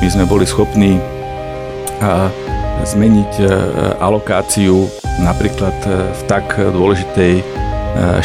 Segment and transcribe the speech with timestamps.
[0.00, 0.96] my sme boli schopní
[2.80, 3.32] zmeniť
[4.00, 4.88] alokáciu
[5.20, 5.76] napríklad
[6.16, 7.44] v tak dôležitej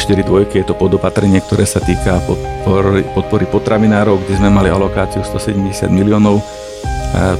[0.24, 5.92] dvojky, je to podopatrenie, ktoré sa týka podpory, podpory potravinárov, kde sme mali alokáciu 170
[5.92, 6.40] miliónov.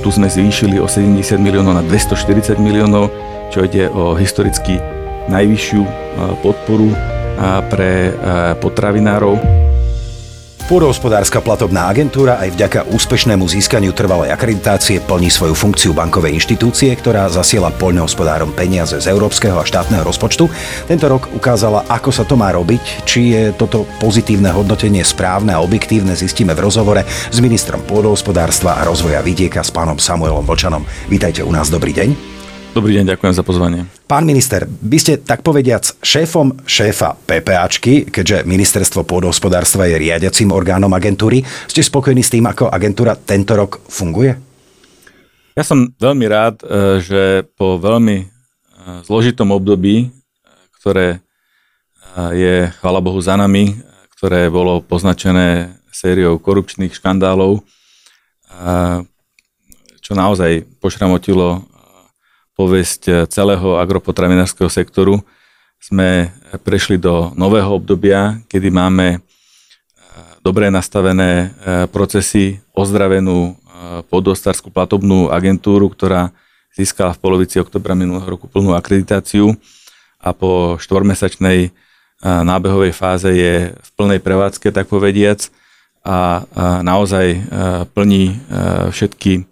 [0.02, 3.09] Tu sme zvýšili o 70 miliónov na 240 miliónov,
[3.48, 4.77] čo ide o historicky
[5.30, 5.82] najvyššiu
[6.43, 6.93] podporu
[7.73, 8.12] pre
[8.61, 9.39] potravinárov.
[10.66, 17.30] Pôdohospodárska platobná agentúra aj vďaka úspešnému získaniu trvalej akreditácie plní svoju funkciu bankovej inštitúcie, ktorá
[17.30, 20.50] zasiela poľnohospodárom peniaze z európskeho a štátneho rozpočtu.
[20.90, 25.62] Tento rok ukázala, ako sa to má robiť, či je toto pozitívne hodnotenie správne a
[25.62, 30.82] objektívne, zistíme v rozhovore s ministrom pôdohospodárstva a rozvoja vidieka s pánom Samuelom Vlčanom.
[31.07, 32.36] Vítajte u nás, dobrý deň.
[32.77, 33.89] Dobrý deň, ďakujem za pozvanie.
[34.05, 40.92] Pán minister, vy ste tak povediac šéfom šéfa PPAčky, keďže ministerstvo pôdohospodárstva je riadiacím orgánom
[40.92, 41.41] agentúry.
[41.72, 44.36] Ste spokojní s tým, ako agentúra tento rok funguje?
[45.56, 47.22] Ja som veľmi rád, e, že
[47.56, 48.27] po veľmi e,
[49.08, 50.08] zložitom období, e,
[50.77, 51.24] ktoré
[52.36, 53.72] je, chvala Bohu, za nami,
[54.20, 57.60] ktoré bolo poznačené sériou korupčných škandálov,
[60.00, 61.75] čo naozaj pošramotilo
[62.56, 65.20] povesť eh, celého agropotravinárskeho sektoru.
[65.76, 66.32] Sme
[66.64, 69.18] prešli do nového obdobia, kedy máme eh,
[70.40, 71.48] dobre nastavené eh,
[71.86, 73.54] procesy, ozdravenú
[74.08, 76.32] podostárskú platobnú agentúru, ktorá
[76.72, 79.52] získala v polovici oktobra minulého roku plnú akreditáciu.
[80.16, 81.70] A po štvormesačnej
[82.24, 85.52] nábehovej fáze je v plnej prevádzke, tak povediac,
[86.02, 86.48] a
[86.82, 87.46] naozaj
[87.92, 88.41] plní
[88.91, 89.44] všetky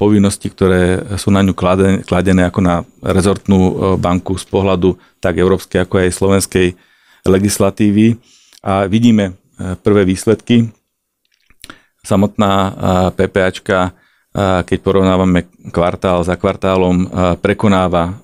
[0.00, 5.36] povinnosti, ktoré sú na ňu kladené, kladené ako na rezortnú e, banku z pohľadu tak
[5.36, 6.66] európskej, ako aj slovenskej
[7.28, 8.16] legislatívy.
[8.64, 9.32] A vidíme e,
[9.76, 10.72] prvé výsledky.
[12.00, 12.70] Samotná e,
[13.12, 13.92] PPAčka,
[14.62, 17.10] keď porovnávame kvartál za kvartálom,
[17.42, 18.14] prekonáva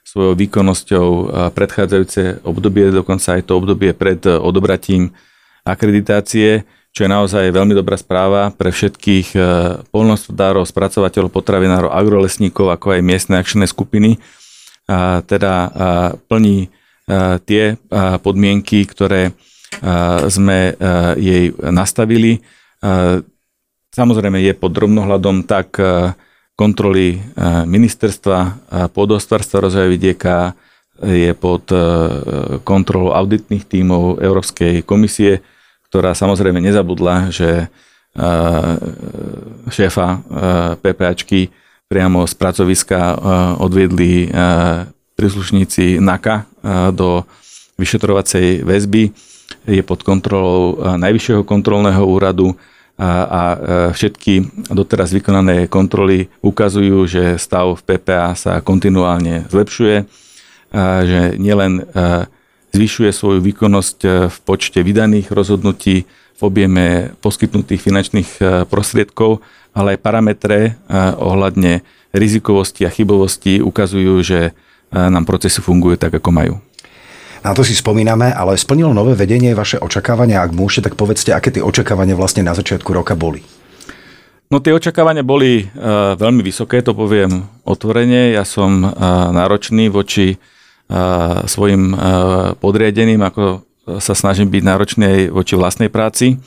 [0.00, 1.08] svojou výkonnosťou
[1.52, 5.12] predchádzajúce obdobie, dokonca aj to obdobie pred odobratím
[5.60, 6.64] akreditácie
[6.96, 9.44] čo je naozaj veľmi dobrá správa pre všetkých eh,
[9.92, 14.16] polnospodárov, spracovateľov, potravinárov, agrolesníkov, ako aj miestne akčné skupiny.
[14.88, 15.70] A teda eh,
[16.24, 19.36] plní eh, tie a podmienky, ktoré
[20.30, 20.72] sme
[21.18, 22.40] jej nastavili.
[23.92, 25.76] Samozrejme je pod drobnohľadom tak
[26.54, 27.20] kontroly
[27.66, 28.38] ministerstva
[28.94, 30.54] pôdohospodárstva rozvoja vidieka,
[31.02, 31.66] je pod
[32.62, 35.44] kontrolou auditných tímov Európskej komisie,
[35.96, 37.72] ktorá samozrejme nezabudla, že
[39.72, 40.20] šéfa
[40.84, 41.48] PPAčky
[41.88, 43.16] priamo z pracoviska
[43.56, 44.28] odviedli
[45.16, 46.44] príslušníci NAKA
[46.92, 47.24] do
[47.80, 49.08] vyšetrovacej väzby.
[49.64, 52.52] Je pod kontrolou Najvyššieho kontrolného úradu
[53.00, 53.56] a
[53.96, 60.04] všetky doteraz vykonané kontroly ukazujú, že stav v PPA sa kontinuálne zlepšuje,
[61.08, 61.88] že nielen
[62.76, 66.04] zvyšuje svoju výkonnosť e, v počte vydaných rozhodnutí,
[66.36, 69.40] v objeme poskytnutých finančných e, prostriedkov,
[69.72, 70.70] ale aj parametre e,
[71.16, 71.80] ohľadne
[72.12, 74.56] rizikovosti a chybovosti ukazujú, že
[74.88, 76.54] nám procesy fungujú tak, ako majú.
[77.44, 80.40] Na to si spomíname, ale splnilo nové vedenie vaše očakávania?
[80.40, 83.44] Ak môžete, tak povedzte, aké tie očakávania vlastne na začiatku roka boli?
[84.48, 88.32] No tie očakávania boli uh, veľmi vysoké, to poviem otvorene.
[88.32, 88.90] Ja som uh,
[89.34, 90.38] náročný voči
[91.46, 91.94] svojim
[92.62, 93.62] podriadeným, ako
[93.98, 96.38] sa snažím byť náročný aj voči vlastnej práci.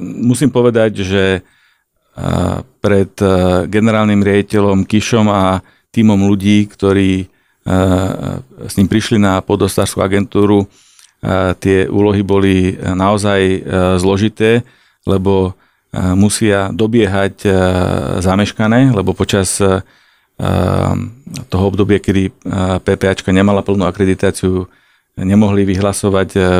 [0.00, 1.24] Musím povedať, že
[2.78, 3.10] pred
[3.70, 5.62] generálnym riaditeľom Kišom a
[5.94, 7.26] týmom ľudí, ktorí
[8.66, 10.66] s ním prišli na podostárskú agentúru,
[11.58, 13.64] tie úlohy boli naozaj
[13.98, 14.66] zložité,
[15.06, 15.54] lebo
[16.18, 17.46] musia dobiehať
[18.18, 19.62] zameškané, lebo počas
[21.48, 22.32] toho obdobia, kedy eh,
[22.82, 24.66] PPAčka nemala plnú akreditáciu,
[25.14, 26.50] nemohli vyhlasovať eh, eh,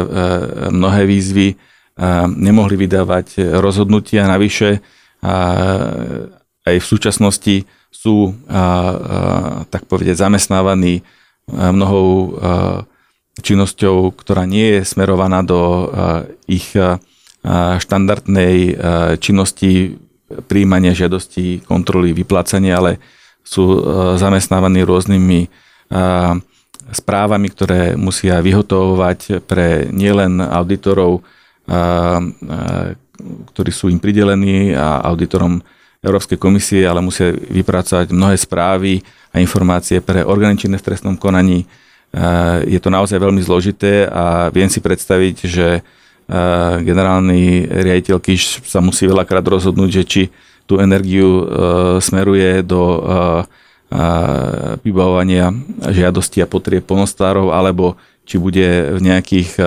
[0.70, 1.48] mnohé výzvy,
[2.26, 4.82] nemohli vydávať rozhodnutia navyše.
[5.22, 8.34] Aj v súčasnosti sú,
[9.70, 11.06] tak povedať, zamestnávaní
[11.46, 12.34] mnohou
[13.38, 15.86] činnosťou, ktorá nie je smerovaná do
[16.50, 16.74] ich
[17.78, 18.74] štandardnej
[19.22, 19.94] činnosti
[20.50, 22.98] príjmania žiadosti, kontroly, vyplácania, ale
[23.44, 23.80] sú e,
[24.16, 25.48] zamestnávaní rôznymi e,
[26.90, 31.22] správami, ktoré musia vyhotovovať pre nielen auditorov, e,
[33.52, 35.60] ktorí sú im pridelení a auditorom
[36.00, 39.00] Európskej komisie, ale musia vypracovať mnohé správy
[39.32, 41.64] a informácie pre orgány v trestnom konaní.
[42.68, 45.80] Je to naozaj veľmi zložité a viem si predstaviť, že
[46.84, 50.22] generálny riaditeľ Kiš sa musí veľakrát rozhodnúť, že či
[50.64, 51.44] tú energiu
[52.00, 53.04] smeruje do
[54.82, 55.54] vybavovania
[55.86, 57.94] žiadosti a potrieb polnostárov, alebo
[58.24, 59.60] či bude v nejakých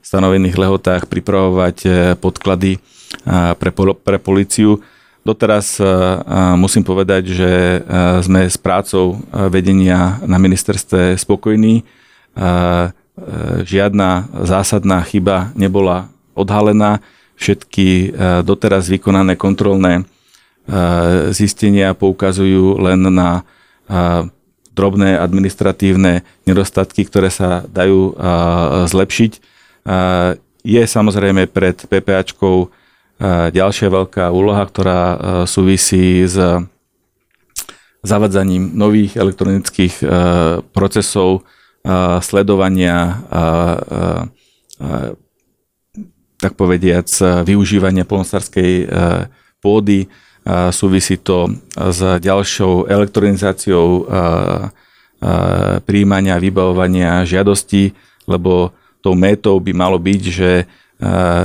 [0.00, 1.76] stanovených lehotách pripravovať
[2.22, 2.78] podklady
[3.58, 3.70] pre,
[4.00, 4.78] pre policiu.
[5.26, 5.82] Doteraz
[6.54, 7.82] musím povedať, že
[8.22, 9.18] sme s prácou
[9.50, 11.82] vedenia na ministerstve spokojní.
[13.66, 14.10] Žiadna
[14.46, 16.06] zásadná chyba nebola
[16.38, 17.02] odhalená.
[17.34, 18.14] Všetky
[18.46, 20.06] doteraz vykonané kontrolné
[21.30, 23.46] zistenia poukazujú len na
[24.76, 28.12] drobné administratívne nedostatky, ktoré sa dajú
[28.90, 29.32] zlepšiť.
[30.66, 32.68] Je samozrejme pred PPAčkou
[33.54, 35.00] ďalšia veľká úloha, ktorá
[35.46, 36.36] súvisí s
[38.04, 40.02] zavadzaním nových elektronických
[40.74, 41.46] procesov
[42.20, 43.22] sledovania
[46.36, 47.08] tak povediac
[47.48, 48.90] využívania polnostárskej
[49.64, 50.04] pôdy.
[50.70, 54.06] Súvisí to s ďalšou elektronizáciou
[55.82, 57.90] príjmania a vybavovania žiadostí,
[58.30, 58.70] lebo
[59.02, 60.70] tou métou by malo byť, že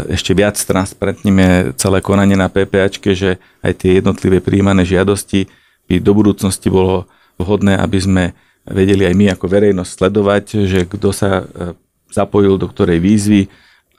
[0.05, 5.49] ešte viac transparentníme celé konanie na PPAčke, že aj tie jednotlivé príjmané žiadosti
[5.89, 7.09] by do budúcnosti bolo
[7.41, 8.23] vhodné, aby sme
[8.63, 11.73] vedeli aj my ako verejnosť sledovať, že kto sa e,
[12.13, 13.49] zapojil do ktorej výzvy,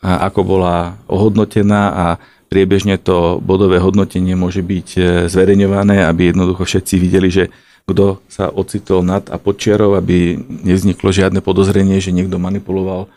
[0.02, 2.06] ako bola ohodnotená a
[2.52, 5.00] priebežne to bodové hodnotenie môže byť e,
[5.32, 7.48] zverejňované, aby jednoducho všetci videli, že
[7.88, 13.10] kto sa ocitol nad a podčiarov, aby nevzniklo žiadne podozrenie, že niekto manipuloval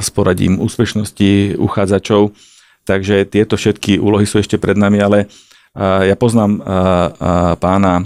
[0.00, 2.32] s poradím úspešnosti uchádzačov.
[2.88, 5.28] Takže tieto všetky úlohy sú ešte pred nami, ale
[5.76, 6.58] ja poznám
[7.60, 8.02] pána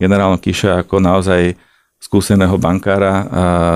[0.00, 1.58] generálna Kiša ako naozaj
[1.98, 3.26] skúseného bankára,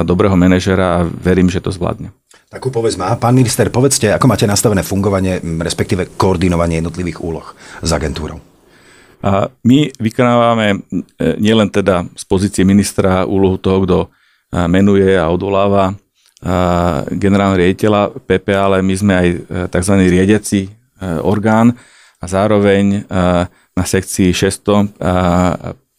[0.07, 2.15] dobrého manažera a verím, že to zvládne.
[2.53, 3.17] Takú povedz má.
[3.17, 8.45] Pán minister, povedzte, ako máte nastavené fungovanie, respektíve koordinovanie jednotlivých úloh s agentúrou?
[9.25, 10.79] A my vykonávame e,
[11.41, 13.99] nielen teda z pozície ministra úlohu toho, kto
[14.69, 15.97] menuje a odvoláva
[17.15, 19.37] generálneho riaditeľa PP, ale my sme aj e,
[19.71, 19.95] tzv.
[20.11, 20.71] riadiaci e,
[21.23, 21.71] orgán
[22.19, 23.01] a zároveň e,
[23.73, 25.01] na sekcii 600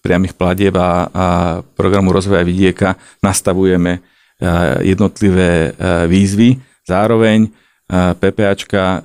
[0.03, 4.03] priamých platieb a programu rozvoja vidieka nastavujeme
[4.83, 5.71] jednotlivé
[6.11, 6.59] výzvy.
[6.83, 7.47] Zároveň
[7.93, 9.03] PPAčka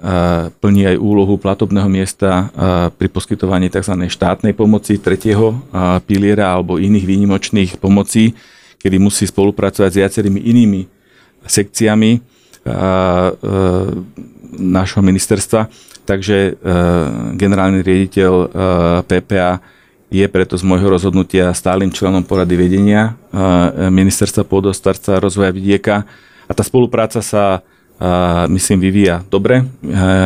[0.62, 2.50] plní aj úlohu platobného miesta
[2.94, 3.94] pri poskytovaní tzv.
[4.06, 5.60] štátnej pomoci tretieho
[6.08, 8.32] piliera alebo iných výnimočných pomocí,
[8.78, 10.80] kedy musí spolupracovať s viacerými inými
[11.46, 12.10] sekciami
[14.58, 15.68] nášho ministerstva.
[16.08, 16.56] Takže
[17.36, 18.32] generálny riaditeľ
[19.04, 19.60] PPA
[20.08, 23.12] je preto z môjho rozhodnutia stálym členom porady vedenia
[23.76, 26.08] ministerstva pôdostarca rozvoja vidieka
[26.48, 27.60] a tá spolupráca sa
[28.48, 29.68] myslím vyvíja dobre.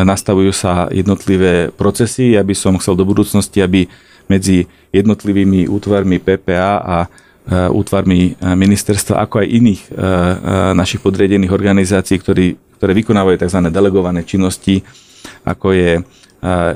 [0.07, 2.39] Nastavujú sa jednotlivé procesy.
[2.39, 3.91] Ja by som chcel do budúcnosti, aby
[4.31, 6.97] medzi jednotlivými útvarmi PPA a
[7.43, 9.83] Eh, útvarmi ministerstva, ako aj iných
[10.79, 13.67] našich podriadených organizácií, ktorí, ktoré vykonávajú tzv.
[13.67, 14.79] delegované činnosti,
[15.43, 15.99] ako je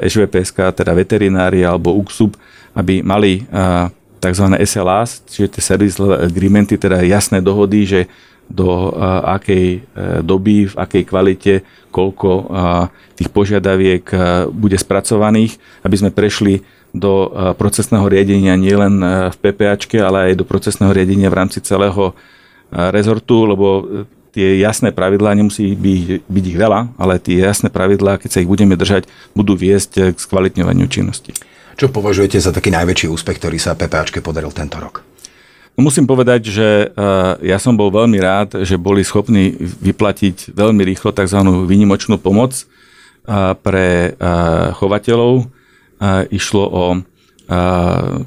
[0.01, 2.39] SVPSK, teda veterinári alebo UXUB,
[2.79, 3.43] aby mali
[4.23, 4.47] tzv.
[4.63, 8.01] SLAs, čiže tie service agreementy, teda jasné dohody, že
[8.47, 8.95] do
[9.27, 9.83] akej
[10.23, 11.55] doby, v akej kvalite,
[11.91, 12.47] koľko
[13.19, 14.07] tých požiadaviek
[14.55, 16.63] bude spracovaných, aby sme prešli
[16.95, 17.27] do
[17.59, 19.03] procesného riadenia nielen
[19.35, 22.15] v PPAčke, ale aj do procesného riadenia v rámci celého
[22.71, 23.83] rezortu, lebo
[24.37, 28.51] tie jasné pravidlá, nemusí byť, byť ich veľa, ale tie jasné pravidlá, keď sa ich
[28.53, 31.33] budeme držať, budú viesť k skvalitňovaniu činnosti.
[31.81, 35.01] Čo považujete za taký najväčší úspech, ktorý sa PPAčke podaril tento rok?
[35.77, 36.89] No musím povedať, že
[37.45, 41.37] ja som bol veľmi rád, že boli schopní vyplatiť veľmi rýchlo tzv.
[41.69, 42.57] výnimočnú pomoc
[43.61, 44.17] pre
[44.81, 45.53] chovateľov
[46.33, 46.85] išlo o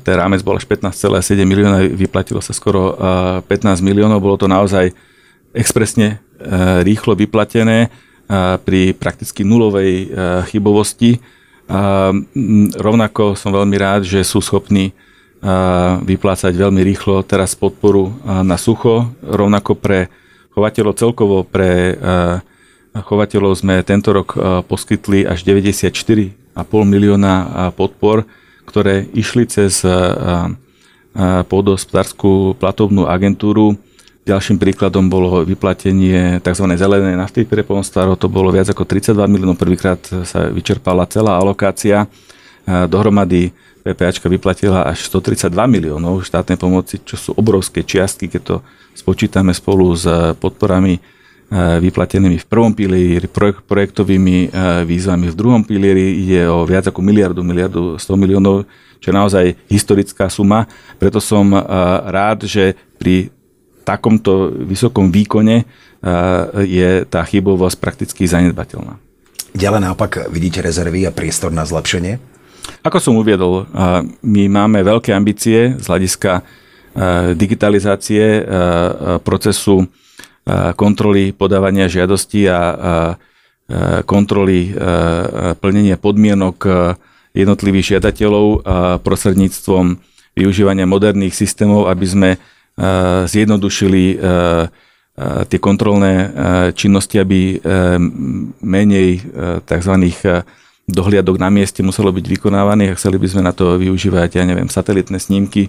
[0.06, 2.94] ten rámec bol až 15,7 milióna, vyplatilo sa skoro
[3.50, 4.94] 15 miliónov, bolo to naozaj
[5.54, 6.22] expresne
[6.84, 7.92] rýchlo vyplatené
[8.64, 10.14] pri prakticky nulovej
[10.54, 11.18] chybovosti.
[12.78, 14.94] Rovnako som veľmi rád, že sú schopní
[16.04, 19.10] vyplácať veľmi rýchlo teraz podporu na sucho.
[19.24, 20.12] Rovnako pre
[20.52, 21.96] chovateľov celkovo, pre
[22.94, 24.36] chovateľov sme tento rok
[24.68, 25.94] poskytli až 94
[26.74, 28.28] milióna podpor,
[28.68, 29.82] ktoré išli cez
[31.50, 33.80] pôdohospodárskú platobnú agentúru.
[34.30, 36.66] Ďalším príkladom bolo vyplatenie tzv.
[36.78, 42.06] zelenej nafty pre polnostárov, to bolo viac ako 32 miliónov, prvýkrát sa vyčerpala celá alokácia.
[42.70, 43.50] Dohromady
[43.82, 48.56] PPAčka vyplatila až 132 miliónov štátnej pomoci, čo sú obrovské čiastky, keď to
[48.94, 50.06] spočítame spolu s
[50.38, 51.02] podporami
[51.82, 53.26] vyplatenými v prvom pilieri,
[53.66, 54.54] projektovými
[54.86, 56.22] výzvami v druhom pilieri.
[56.22, 58.70] Ide o viac ako miliardu, miliardu 100 miliónov,
[59.02, 60.70] čo je naozaj historická suma.
[61.02, 61.50] Preto som
[62.06, 63.34] rád, že pri
[63.90, 65.66] takomto vysokom výkone
[66.62, 69.02] je tá chybovosť prakticky zanedbateľná.
[69.58, 72.22] Ďalej naopak vidíte rezervy a priestor na zlepšenie?
[72.86, 73.66] Ako som uviedol,
[74.22, 76.46] my máme veľké ambície z hľadiska
[77.34, 78.46] digitalizácie
[79.26, 79.90] procesu
[80.78, 82.60] kontroly podávania žiadosti a
[84.06, 84.70] kontroly
[85.58, 86.58] plnenia podmienok
[87.34, 88.66] jednotlivých žiadateľov
[89.02, 89.98] prostredníctvom
[90.38, 92.30] využívania moderných systémov, aby sme
[93.28, 94.04] zjednodušili
[95.20, 96.14] tie kontrolné
[96.80, 97.60] činnosti, aby
[98.64, 99.20] menej
[99.68, 99.94] tzv.
[100.88, 104.72] dohliadok na mieste muselo byť vykonávaných a chceli by sme na to využívať, ja neviem,
[104.72, 105.68] satelitné snímky,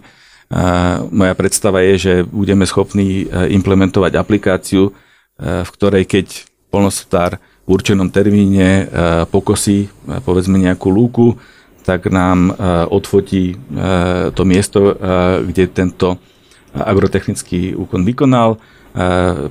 [1.10, 4.94] moja predstava je, že budeme schopní implementovať aplikáciu,
[5.38, 8.86] v ktorej keď polnospodár v určenom termíne
[9.34, 9.90] pokosí
[10.26, 11.34] povedzme nejakú lúku,
[11.82, 12.54] tak nám
[12.90, 13.58] odfotí
[14.34, 14.94] to miesto,
[15.42, 16.18] kde tento
[16.74, 18.58] agrotechnický úkon vykonal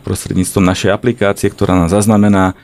[0.03, 2.59] prostredníctvom našej aplikácie, ktorá nám zaznamená,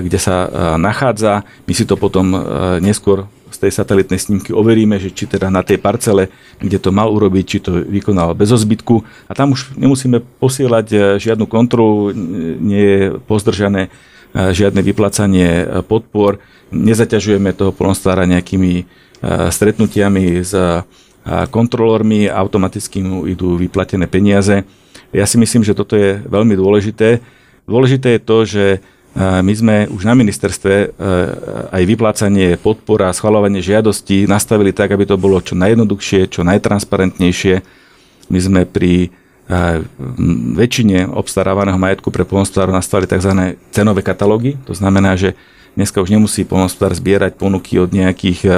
[0.00, 0.48] kde sa
[0.80, 1.44] nachádza.
[1.68, 2.32] My si to potom
[2.80, 6.28] neskôr z tej satelitnej snímky overíme, že či teda na tej parcele,
[6.60, 9.00] kde to mal urobiť, či to vykonal bez ozbytku.
[9.28, 12.12] A tam už nemusíme posielať žiadnu kontrolu,
[12.60, 13.88] nie je pozdržané
[14.36, 18.84] žiadne vyplacanie podpor, nezaťažujeme toho polnostára nejakými
[19.52, 20.52] stretnutiami s
[21.50, 24.62] kontrolórmi, automaticky mu idú vyplatené peniaze.
[25.10, 27.18] Ja si myslím, že toto je veľmi dôležité.
[27.66, 28.64] Dôležité je to, že
[29.16, 30.86] my sme už na ministerstve e,
[31.72, 37.64] aj vyplácanie podpora a schvalovanie žiadostí nastavili tak, aby to bolo čo najjednoduchšie, čo najtransparentnejšie.
[38.28, 39.08] My sme pri e,
[40.52, 43.56] väčšine obstarávaného majetku pre polnospodárov nastavili tzv.
[43.72, 44.60] cenové katalógy.
[44.68, 45.32] To znamená, že
[45.80, 48.50] dneska už nemusí polnospodár zbierať ponuky od nejakých e,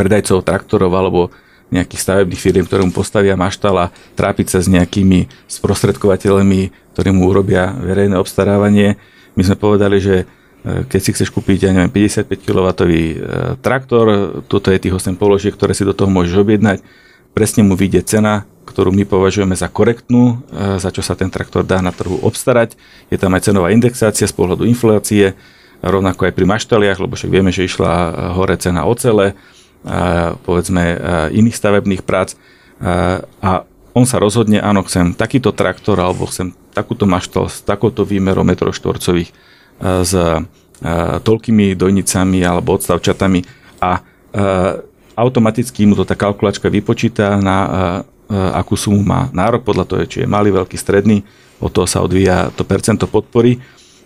[0.00, 1.28] predajcov traktorov alebo
[1.68, 7.28] nejakých stavebných firiem, ktoré mu postavia maštal a trápiť sa s nejakými sprostredkovateľmi, ktorí mu
[7.28, 8.96] urobia verejné obstarávanie.
[9.36, 10.24] My sme povedali, že e,
[10.88, 13.14] keď si chceš kúpiť, ja neviem, 55 kW e,
[13.60, 14.06] traktor,
[14.48, 16.80] toto je tých 8 položiek, ktoré si do toho môžeš objednať,
[17.36, 21.68] presne mu vyjde cena, ktorú my považujeme za korektnú, e, za čo sa ten traktor
[21.68, 22.80] dá na trhu obstarať.
[23.12, 25.36] Je tam aj cenová indexácia z pohľadu inflácie,
[25.84, 29.38] rovnako aj pri maštaliach, lebo však vieme, že išla hore cena ocele,
[30.42, 30.82] povedzme
[31.32, 32.34] iných stavebných prác.
[33.42, 33.50] A
[33.98, 38.70] on sa rozhodne, áno, chcem takýto traktor alebo chcem takúto maštal s takouto výmerou metrov
[38.70, 39.34] štvorcových e,
[40.06, 40.46] s e,
[41.18, 43.42] toľkými dojnicami alebo odstavčatami
[43.82, 44.00] a e,
[45.18, 47.58] automaticky mu to tá kalkulačka vypočíta na
[48.28, 51.26] akú sumu má nárok, podľa toho, či je malý, veľký, stredný,
[51.58, 53.58] od toho sa odvíja to percento podpory.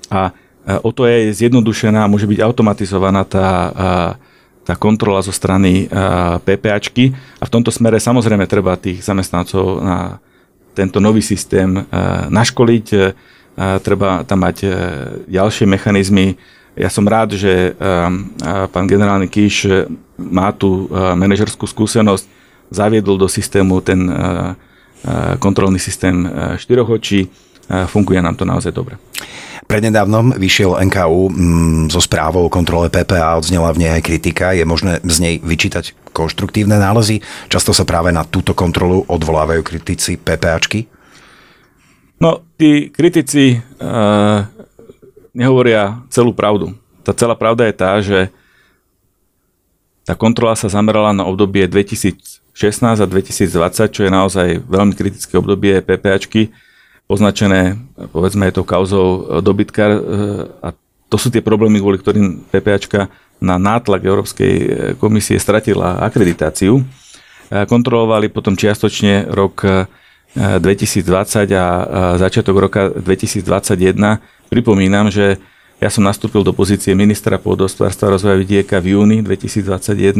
[0.09, 0.33] A
[0.81, 3.47] o to je zjednodušená, môže byť automatizovaná tá,
[4.62, 5.90] tá kontrola zo strany
[6.47, 7.11] PPAčky
[7.42, 10.23] a v tomto smere samozrejme treba tých zamestnancov na
[10.73, 11.83] tento nový systém
[12.31, 12.87] naškoliť,
[13.57, 14.73] treba tam mať eh,
[15.28, 16.38] ďalšie mechanizmy.
[16.73, 17.76] Ja som rád, že
[18.73, 19.69] pán generálny Kíš
[20.16, 22.25] má tú manažerskú skúsenosť,
[22.73, 24.09] zaviedol do systému ten
[25.37, 26.25] kontrolný systém
[26.57, 27.28] štyroch očí,
[27.69, 28.97] funguje nám to naozaj dobre.
[29.73, 34.52] Prednedávnom vyšiel NKU mm, so správou o kontrole PPA, odznela v nej aj kritika.
[34.52, 37.25] Je možné z nej vyčítať konštruktívne nálezy?
[37.49, 40.93] Často sa práve na túto kontrolu odvolávajú kritici PPAčky?
[42.21, 44.45] No, tí kritici uh,
[45.33, 46.76] nehovoria celú pravdu.
[47.00, 48.29] Tá celá pravda je tá, že
[50.05, 52.21] tá kontrola sa zamerala na obdobie 2016
[53.00, 56.52] a 2020, čo je naozaj veľmi kritické obdobie PPAčky
[57.12, 57.76] označené,
[58.09, 59.97] povedzme, je to kauzou e, dobytka e,
[60.64, 60.69] a
[61.12, 64.66] to sú tie problémy, kvôli ktorým PPAčka na nátlak Európskej e,
[64.97, 66.81] komisie stratila akreditáciu.
[67.52, 69.61] Kontrolovali potom čiastočne rok
[70.33, 71.66] 2020 a
[72.16, 73.92] začiatok roka 2021.
[74.49, 75.37] Pripomínam, že
[75.76, 80.16] ja som nastúpil do pozície ministra pôdohospodárstva rozvoja vidieka v júni 2021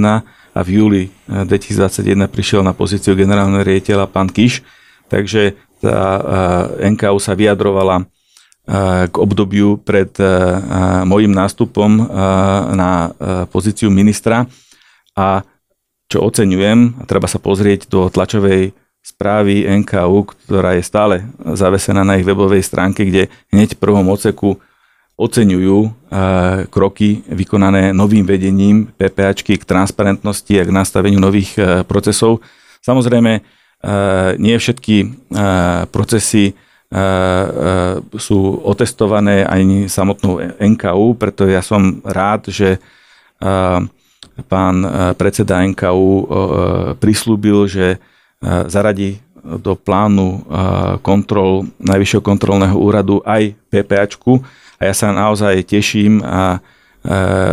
[0.53, 4.61] a v júli 2021 prišiel na pozíciu generálneho riaditeľa pán Kiš.
[5.09, 6.23] Takže tá
[6.79, 8.07] NKU sa vyjadrovala
[9.11, 10.15] k obdobiu pred
[11.03, 12.07] mojim nástupom
[12.73, 13.11] na
[13.51, 14.47] pozíciu ministra
[15.19, 15.43] a
[16.07, 18.71] čo oceňujem, a treba sa pozrieť do tlačovej
[19.03, 24.63] správy NKU, ktorá je stále zavesená na ich webovej stránke, kde hneď v prvom oceku
[25.19, 25.91] oceňujú
[26.71, 31.59] kroky vykonané novým vedením PPAčky k transparentnosti a k nastaveniu nových
[31.91, 32.45] procesov.
[32.79, 33.43] Samozrejme,
[34.39, 35.11] nie všetky
[35.91, 36.55] procesy
[38.15, 42.79] sú otestované aj samotnou NKU, preto ja som rád, že
[44.47, 44.77] pán
[45.19, 46.29] predseda NKU
[47.03, 47.99] prislúbil, že
[48.45, 50.47] zaradí do plánu
[51.03, 54.39] kontrol Najvyššieho kontrolného úradu aj PPAčku
[54.79, 56.63] a ja sa naozaj teším a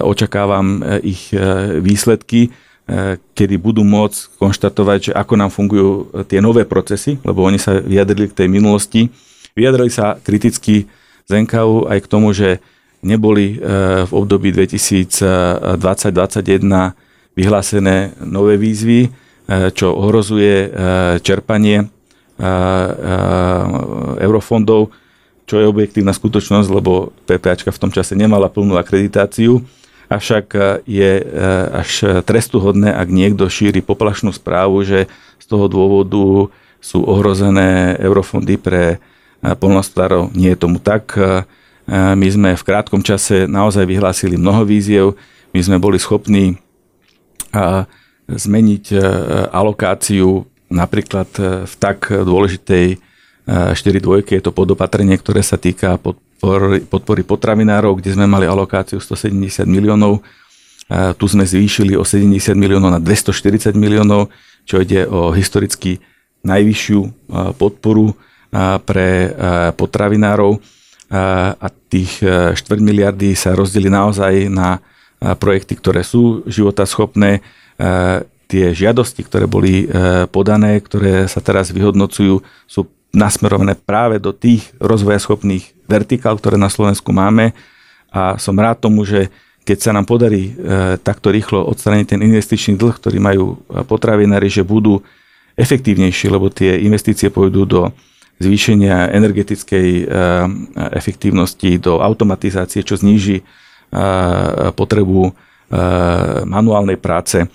[0.06, 1.34] očakávam ich
[1.82, 2.54] výsledky
[3.38, 8.34] kedy budú môcť konštatovať, že ako nám fungujú tie nové procesy, lebo oni sa vyjadrili
[8.34, 9.14] k tej minulosti.
[9.54, 10.90] Vyjadrili sa kriticky
[11.30, 12.58] z NKU aj k tomu, že
[13.06, 13.62] neboli
[14.06, 19.14] v období 2020-2021 vyhlásené nové výzvy,
[19.78, 20.74] čo ohrozuje
[21.22, 21.86] čerpanie
[24.18, 24.90] eurofondov,
[25.50, 29.62] čo je objektívna skutočnosť, lebo PPAčka v tom čase nemala plnú akreditáciu
[30.10, 31.24] Avšak e, je e,
[31.70, 35.06] až trestuhodné, ak niekto šíri poplašnú správu, že
[35.38, 36.50] z toho dôvodu
[36.82, 40.34] sú ohrozené eurofondy pre e, polnospodárov.
[40.34, 41.14] Nie je tomu tak.
[41.90, 45.18] My sme v krátkom čase naozaj vyhlásili mnoho víziev.
[45.58, 46.62] My sme boli schopní
[48.30, 48.94] zmeniť
[49.50, 51.34] alokáciu napríklad
[51.66, 53.02] v tak dôležitej
[53.50, 56.22] 4.2, je to podopatrenie, ktoré sa týka pod
[56.88, 60.24] podpory potravinárov, kde sme mali alokáciu 170 miliónov.
[60.90, 64.34] Tu sme zvýšili o 70 miliónov na 240 miliónov,
[64.66, 66.02] čo ide o historicky
[66.42, 67.30] najvyššiu
[67.60, 68.16] podporu
[68.88, 69.10] pre
[69.78, 70.58] potravinárov
[71.14, 74.82] a tých 4 miliardy sa rozdeli naozaj na
[75.20, 77.44] projekty, ktoré sú životaschopné.
[78.50, 79.86] Tie žiadosti, ktoré boli
[80.34, 87.10] podané, ktoré sa teraz vyhodnocujú, sú nasmerované práve do tých rozvojaschopných vertikál, ktoré na Slovensku
[87.10, 87.58] máme
[88.14, 89.30] a som rád tomu, že
[89.66, 93.46] keď sa nám podarí e, takto rýchlo odstrániť ten investičný dlh, ktorý majú
[93.86, 95.06] potravinári, že budú
[95.54, 97.82] efektívnejšie, lebo tie investície pôjdu do
[98.42, 100.04] zvýšenia energetickej e,
[100.98, 103.44] efektívnosti, do automatizácie, čo zníži e,
[104.74, 105.50] potrebu
[106.50, 107.46] manuálnej práce.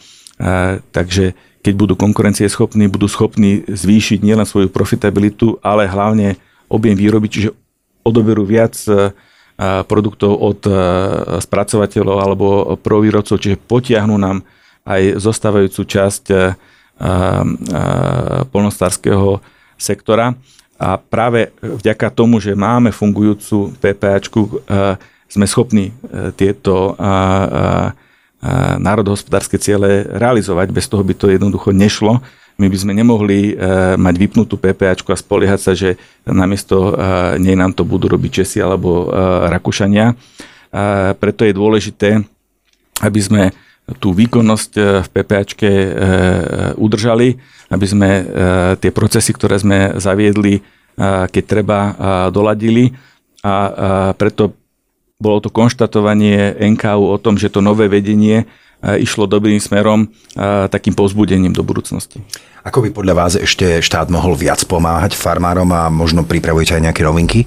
[0.94, 1.34] Takže
[1.64, 6.36] keď budú konkurencieschopní, budú schopní zvýšiť nielen svoju profitabilitu, ale hlavne
[6.68, 7.56] objem výroby, čiže
[8.04, 9.16] odoberú viac e,
[9.88, 10.72] produktov od e,
[11.40, 12.46] spracovateľov alebo
[12.76, 14.44] provýrobcov, čiže potiahnu nám
[14.84, 16.36] aj zostávajúcu časť e,
[18.52, 19.40] polnostárskeho
[19.80, 20.36] sektora.
[20.78, 24.62] A práve vďaka tomu, že máme fungujúcu PPAčku,
[25.26, 25.90] sme schopní
[26.38, 26.94] tieto
[28.78, 30.68] národohospodárske ciele realizovať.
[30.68, 32.20] Bez toho by to jednoducho nešlo.
[32.54, 33.54] My by sme nemohli e,
[33.98, 38.62] mať vypnutú PPAčku a spoliehať sa, že namiesto e, nej nám to budú robiť Česi
[38.62, 39.16] alebo e,
[39.50, 40.14] Rakúšania.
[41.22, 42.18] Preto je dôležité,
[42.98, 43.54] aby sme
[44.02, 44.72] tú výkonnosť
[45.06, 45.70] v PPAčke
[46.74, 47.38] udržali,
[47.70, 48.10] aby sme
[48.82, 50.66] tie procesy, ktoré sme zaviedli,
[51.30, 51.94] keď treba,
[52.34, 52.90] doladili
[53.46, 53.54] a
[54.18, 54.63] preto
[55.18, 58.46] bolo to konštatovanie NKU o tom, že to nové vedenie e,
[58.98, 60.08] išlo dobrým smerom, e,
[60.68, 62.20] takým povzbudením do budúcnosti.
[62.66, 67.02] Ako by podľa vás ešte štát mohol viac pomáhať farmárom a možno pripravujete aj nejaké
[67.06, 67.46] novinky?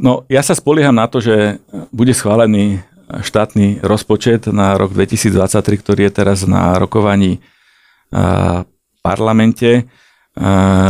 [0.00, 1.60] No, ja sa spolieham na to, že
[1.92, 2.80] bude schválený
[3.12, 7.40] štátny rozpočet na rok 2023, ktorý je teraz na rokovaní e,
[9.04, 9.84] parlamente,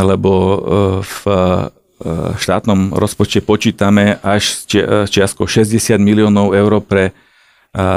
[0.07, 0.31] lebo
[1.03, 1.23] v
[2.37, 7.15] štátnom rozpočte počítame až s čiastkou 60 miliónov eur pre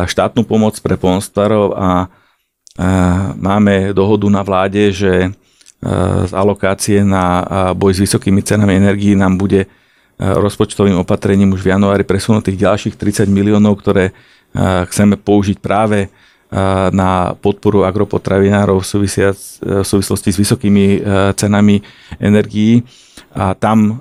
[0.06, 1.89] štátnu pomoc pre polnospodárov a
[3.36, 5.32] máme dohodu na vláde, že
[6.26, 7.44] z alokácie na
[7.76, 9.68] boj s vysokými cenami energií nám bude
[10.18, 14.15] rozpočtovým opatrením už v januári presunutých ďalších 30 miliónov, ktoré
[14.88, 16.08] chceme použiť práve
[16.96, 18.88] na podporu agropotravinárov v,
[19.60, 21.04] v súvislosti s vysokými
[21.36, 21.84] cenami
[22.15, 22.86] energií
[23.36, 23.98] a tam e, e,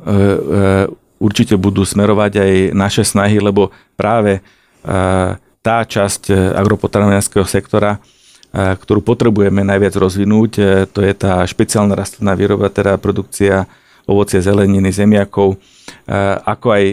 [1.19, 4.41] určite budú smerovať aj naše snahy, lebo práve e,
[5.65, 6.29] tá časť
[6.61, 7.97] agropotravinárskeho sektora,
[8.53, 10.53] ktorú potrebujeme najviac rozvinúť,
[10.93, 13.65] to je tá špeciálna rastlinná výroba, teda produkcia
[14.05, 15.57] ovocie, zeleniny, zemiakov,
[16.45, 16.85] ako aj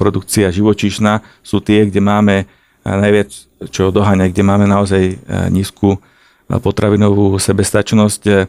[0.00, 2.48] produkcia živočíšna sú tie, kde máme
[2.88, 3.36] najviac
[3.68, 5.20] čo doháňať, kde máme naozaj
[5.52, 6.00] nízku
[6.48, 8.48] potravinovú sebestačnosť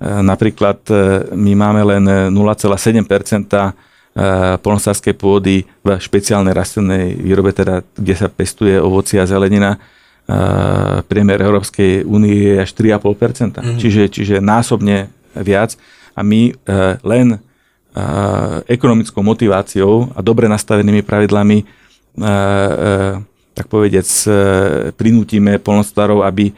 [0.00, 0.94] napríklad e,
[1.32, 3.72] my máme len 0,7 e,
[4.60, 9.80] polnostárskej pôdy v špeciálnej rastlinnej výrobe, teda kde sa pestuje ovocia a zelenina.
[11.06, 13.62] Priemer Európskej únie je až 3,5%.
[13.62, 13.78] Mm.
[13.78, 15.06] Čiže, čiže násobne
[15.38, 15.78] viac.
[16.18, 16.50] A my
[17.06, 17.38] len
[18.66, 21.62] ekonomickou motiváciou a dobre nastavenými pravidlami
[23.54, 24.08] tak povediac
[24.98, 26.50] prinútime polnospodárov, aby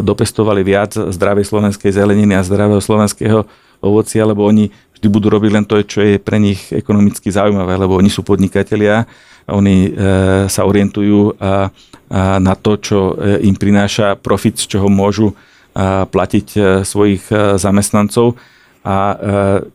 [0.00, 3.44] dopestovali viac zdravej slovenskej zeleniny a zdravého slovenského
[3.84, 8.00] ovocia, lebo oni vždy budú robiť len to, čo je pre nich ekonomicky zaujímavé, lebo
[8.00, 9.04] oni sú podnikatelia,
[9.48, 9.92] oni
[10.48, 11.36] sa orientujú
[12.16, 15.36] na to, čo im prináša profit, z čoho môžu
[16.08, 17.28] platiť svojich
[17.60, 18.40] zamestnancov.
[18.80, 19.16] A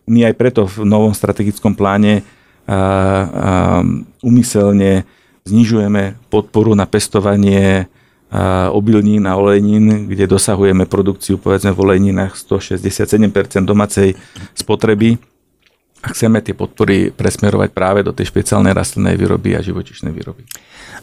[0.10, 2.25] my aj preto v novom strategickom pláne
[4.25, 5.05] umyselne
[5.45, 7.86] znižujeme podporu na pestovanie
[8.73, 14.17] obilnín a olejnín, kde dosahujeme produkciu povedzme v olejninách 167% domácej
[14.57, 15.21] spotreby
[16.05, 20.45] a chceme tie podpory presmerovať práve do tej špeciálnej rastlinnej výroby a živočišnej výroby.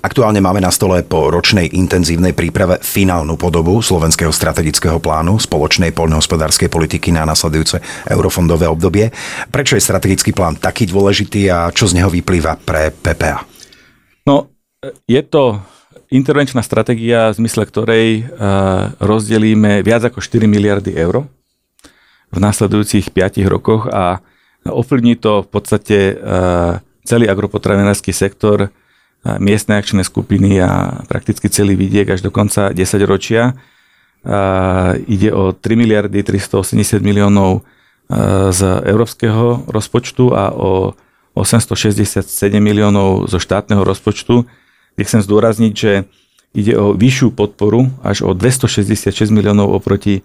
[0.02, 6.70] Aktuálne máme na stole po ročnej intenzívnej príprave finálnu podobu slovenského strategického plánu spoločnej poľnohospodárskej
[6.70, 7.82] politiky na nasledujúce
[8.14, 9.11] eurofondové obdobie.
[9.50, 13.42] Prečo je strategický plán taký dôležitý a čo z neho vyplýva pre PPA?
[14.26, 14.54] No,
[15.06, 15.58] je to
[16.11, 21.24] intervenčná stratégia, v zmysle ktorej uh, rozdelíme viac ako 4 miliardy eur
[22.33, 24.24] v nasledujúcich 5 rokoch a
[24.64, 28.70] ovplyvní to v podstate uh, celý agropotravinársky sektor
[29.38, 33.55] miestne akčné skupiny a prakticky celý vidiek až do konca 10 ročia.
[35.07, 37.62] Ide o 3 miliardy 380 miliónov
[38.50, 40.94] z európskeho rozpočtu a o
[41.38, 42.26] 867
[42.61, 44.44] miliónov zo štátneho rozpočtu.
[44.94, 46.05] Kde chcem zdôrazniť, že
[46.52, 50.20] ide o vyššiu podporu až o 266 miliónov oproti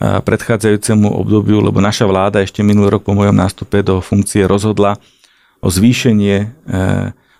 [0.00, 5.00] predchádzajúcemu obdobiu, lebo naša vláda ešte minulý rok po mojom nástupe do funkcie rozhodla
[5.64, 6.52] o zvýšenie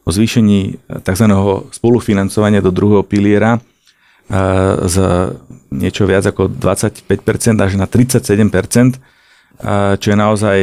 [0.06, 1.26] o zvýšení tzv.
[1.74, 3.58] spolufinancovania do druhého piliera
[4.86, 4.96] z
[5.74, 7.10] niečo viac ako 25%
[7.58, 9.02] až na 37%,
[9.98, 10.58] čo je naozaj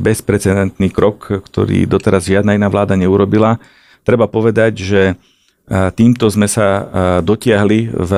[0.00, 3.60] bezprecedentný krok, ktorý doteraz žiadna iná vláda neurobila.
[4.04, 5.00] Treba povedať, že
[5.96, 6.84] týmto sme sa
[7.24, 8.12] dotiahli v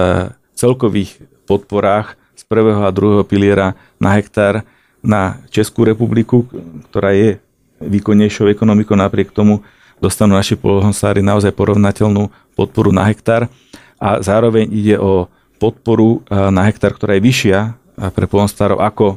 [0.59, 4.67] celkových podporách z prvého a druhého piliera na hektár
[5.07, 6.51] na Českú republiku,
[6.91, 7.39] ktorá je
[7.79, 8.99] výkonnejšou ekonomikou.
[8.99, 9.63] Napriek tomu,
[10.03, 13.49] dostanú naši polnohospodári naozaj porovnateľnú podporu na hektár.
[13.97, 17.71] A zároveň ide o podporu e, na hektár, ktorá je vyššia e,
[18.13, 19.17] pre polnohospodárov ako e,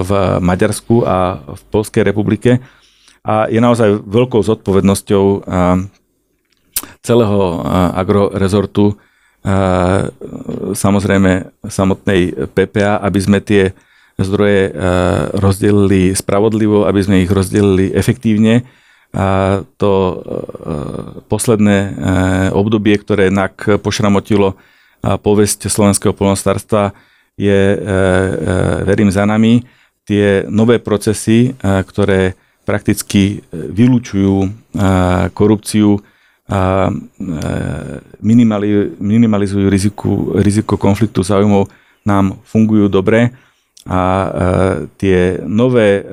[0.00, 2.64] v Maďarsku a v Polskej republike
[3.26, 5.24] a je naozaj veľkou zodpovednosťou
[7.02, 7.40] celého
[7.90, 8.94] agrorezortu
[10.70, 13.74] samozrejme samotnej PPA, aby sme tie
[14.14, 14.70] zdroje
[15.34, 18.62] rozdelili spravodlivo, aby sme ich rozdelili efektívne
[19.16, 20.16] a to e,
[21.24, 21.90] posledné e,
[22.52, 24.52] obdobie, ktoré NAK pošramotilo
[25.00, 26.92] povesť slovenského polnostárstva
[27.38, 27.78] je, e,
[28.84, 29.64] verím, za nami.
[30.04, 34.50] Tie nové procesy, ktoré prakticky vylúčujú
[35.32, 36.02] korupciu
[36.46, 36.90] a
[38.98, 41.70] minimalizujú riziku, riziko konfliktu záujmov,
[42.06, 43.34] nám fungujú dobre
[43.86, 44.28] a e,
[44.98, 46.04] tie nové e,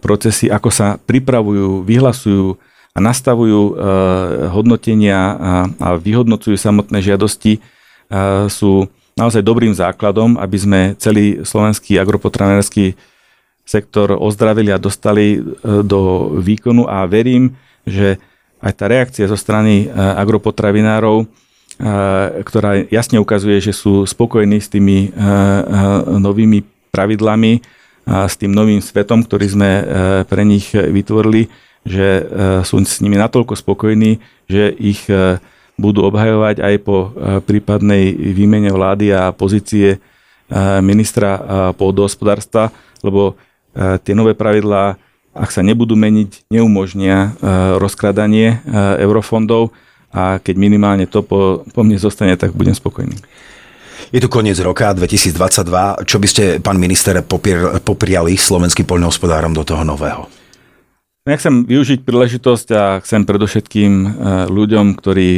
[0.00, 2.56] procesy, ako sa pripravujú, vyhlasujú
[2.92, 3.74] a nastavujú e,
[4.52, 5.36] hodnotenia
[5.80, 7.60] a vyhodnocujú samotné žiadosti,
[8.52, 12.92] sú naozaj dobrým základom, aby sme celý slovenský agropotravinársky
[13.62, 17.54] sektor ozdravili a dostali do výkonu a verím,
[17.86, 18.18] že
[18.62, 21.26] aj tá reakcia zo strany agropotravinárov,
[22.46, 25.10] ktorá jasne ukazuje, že sú spokojní s tými
[26.06, 26.62] novými
[26.94, 27.62] pravidlami
[28.06, 29.84] a s tým novým svetom, ktorý sme e,
[30.26, 31.46] pre nich vytvorili,
[31.86, 32.22] že e,
[32.66, 34.18] sú s nimi natoľko spokojní,
[34.50, 35.38] že ich e,
[35.78, 37.10] budú obhajovať aj po
[37.48, 39.98] prípadnej výmene vlády a pozície
[40.84, 41.40] ministra
[41.72, 42.68] pôdohospodárstva,
[43.00, 43.40] lebo
[43.76, 44.96] tie nové pravidlá,
[45.32, 47.32] ak sa nebudú meniť, neumožnia
[47.80, 48.60] rozkradanie
[49.00, 49.72] eurofondov
[50.12, 53.16] a keď minimálne to po, po mne zostane, tak budem spokojný.
[54.12, 56.04] Je tu koniec roka 2022.
[56.04, 60.28] Čo by ste, pán minister, popier, popriali slovenským poľnohospodárom do toho nového?
[61.24, 63.92] Ja chcem využiť príležitosť a chcem predovšetkým
[64.52, 65.30] ľuďom, ktorí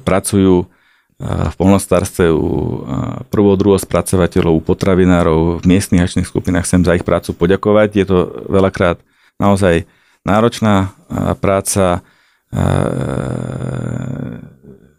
[0.00, 0.70] pracujú
[1.16, 2.84] v polnostárstve u
[3.32, 7.88] prvo, druho spracovateľov, u potravinárov, v miestnych akčných skupinách chcem za ich prácu poďakovať.
[7.96, 8.18] Je to
[8.52, 9.00] veľakrát
[9.40, 9.88] naozaj
[10.28, 10.92] náročná
[11.40, 12.04] práca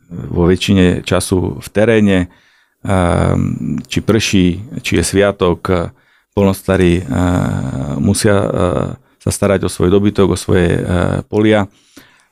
[0.09, 2.17] vo väčšine času v teréne
[3.85, 4.47] či prší,
[4.81, 5.93] či je sviatok,
[6.33, 7.05] polnostarí
[8.01, 8.37] musia
[9.21, 10.81] sa starať o svoj dobytok, o svoje
[11.29, 11.69] polia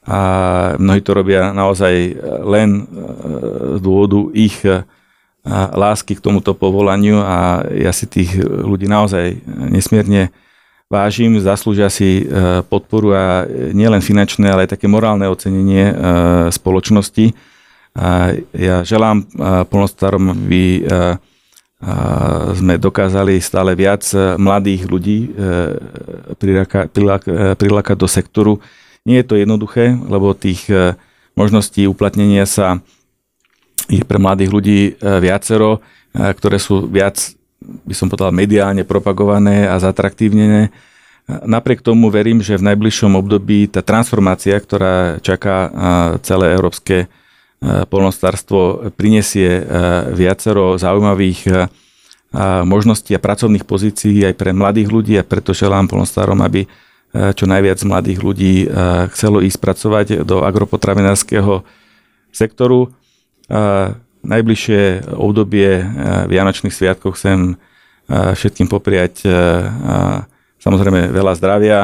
[0.06, 0.20] a
[0.78, 1.94] mnohí to robia naozaj
[2.46, 2.86] len
[3.76, 4.62] z dôvodu ich
[5.74, 10.30] lásky k tomuto povolaniu a ja si tých ľudí naozaj nesmierne
[10.88, 12.30] vážim, zaslúžia si
[12.70, 15.90] podporu a nielen finančné, ale aj také morálne ocenenie
[16.54, 17.34] spoločnosti
[18.52, 19.24] ja želám
[19.72, 20.84] polnostarom, aby
[22.56, 24.04] sme dokázali stále viac
[24.36, 25.32] mladých ľudí
[27.56, 28.60] prilákať do sektoru.
[29.06, 30.66] Nie je to jednoduché, lebo tých
[31.38, 32.82] možností uplatnenia sa
[33.86, 40.74] je pre mladých ľudí viacero, ktoré sú viac, by som povedal, mediálne propagované a zatraktívnené.
[41.26, 45.70] Napriek tomu verím, že v najbližšom období tá transformácia, ktorá čaká
[46.26, 47.06] celé európske
[47.62, 49.62] polnostárstvo prinesie
[50.18, 51.70] viacero zaujímavých
[52.66, 56.66] možností a pracovných pozícií aj pre mladých ľudí a preto želám polnostárom, aby
[57.16, 58.68] čo najviac mladých ľudí
[59.16, 61.64] chcelo ísť pracovať do agropotravinárskeho
[62.36, 62.92] sektoru.
[64.26, 65.86] Najbližšie obdobie
[66.28, 67.56] Vianočných sviatkov chcem
[68.12, 69.24] všetkým popriať
[70.60, 71.80] samozrejme veľa zdravia,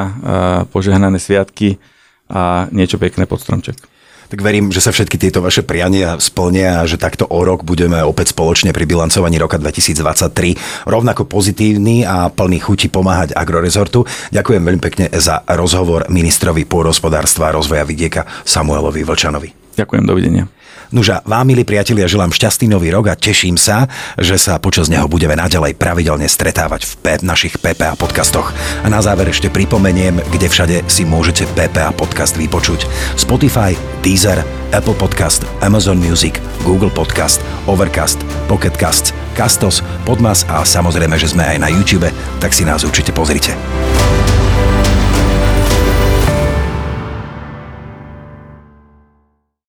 [0.68, 1.80] požehnané sviatky
[2.28, 3.91] a niečo pekné pod stromček
[4.32, 8.00] tak verím, že sa všetky tieto vaše priania splnia a že takto o rok budeme
[8.00, 14.08] opäť spoločne pri bilancovaní roka 2023 rovnako pozitívny a plný chuti pomáhať Agrorezortu.
[14.32, 19.71] Ďakujem veľmi pekne za rozhovor ministrovi pôdohospodárstva a rozvoja vidieka Samuelovi Vlčanovi.
[19.76, 20.44] Ďakujem, dovidenia.
[20.92, 23.88] Nuža, vám, milí priatelia, želám šťastný nový rok a teším sa,
[24.20, 28.52] že sa počas neho budeme naďalej pravidelne stretávať v P- našich PPA podcastoch.
[28.84, 32.84] A na záver ešte pripomeniem, kde všade si môžete PPA podcast vypočuť.
[33.16, 33.72] Spotify,
[34.04, 34.44] Deezer,
[34.76, 41.56] Apple Podcast, Amazon Music, Google Podcast, Overcast, Pocket Casts, Castos, Podmas a samozrejme, že sme
[41.56, 43.56] aj na YouTube, tak si nás určite pozrite.